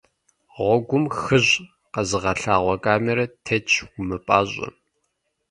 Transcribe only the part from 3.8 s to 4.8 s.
умыпӏащӏэ.